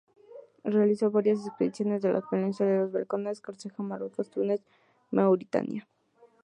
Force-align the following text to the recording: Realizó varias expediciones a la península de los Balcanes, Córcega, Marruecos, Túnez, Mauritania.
Realizó 0.63 1.11
varias 1.11 1.45
expediciones 1.45 2.03
a 2.03 2.09
la 2.09 2.21
península 2.21 2.71
de 2.71 2.77
los 2.79 2.91
Balcanes, 2.91 3.39
Córcega, 3.39 3.83
Marruecos, 3.83 4.31
Túnez, 4.31 4.63
Mauritania. 5.11 5.87